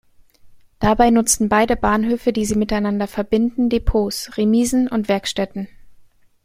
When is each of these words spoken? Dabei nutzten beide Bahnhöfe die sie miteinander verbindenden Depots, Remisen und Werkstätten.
Dabei 0.79 1.11
nutzten 1.11 1.47
beide 1.47 1.75
Bahnhöfe 1.75 2.33
die 2.33 2.45
sie 2.45 2.55
miteinander 2.55 3.07
verbindenden 3.07 3.69
Depots, 3.69 4.35
Remisen 4.35 4.87
und 4.87 5.07
Werkstätten. 5.07 5.67